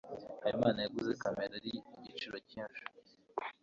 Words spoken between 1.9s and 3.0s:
igiciro cyinshi